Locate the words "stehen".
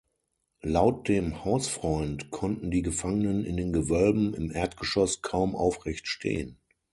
6.07-6.57